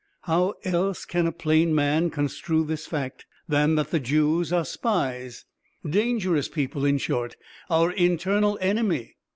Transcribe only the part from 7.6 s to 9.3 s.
our internal enemy?